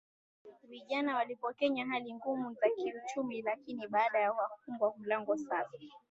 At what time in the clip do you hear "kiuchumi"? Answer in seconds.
2.69-3.41